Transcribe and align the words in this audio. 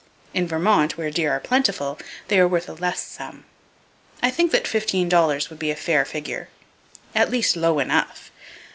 In 0.33 0.47
Vermont, 0.47 0.97
where 0.97 1.11
deer 1.11 1.31
are 1.31 1.39
plentiful, 1.39 1.99
they 2.27 2.39
are 2.39 2.47
worth 2.47 2.67
a 2.67 2.73
less 2.73 3.03
sum. 3.05 3.45
I 4.23 4.31
think 4.31 4.51
that 4.51 4.67
fifteen 4.67 5.07
dollars 5.07 5.51
would 5.51 5.59
be 5.59 5.69
a 5.69 5.75
fair 5.75 6.05
figure,—at 6.05 7.29
least 7.29 7.55
low 7.55 7.77
enough! 7.77 8.31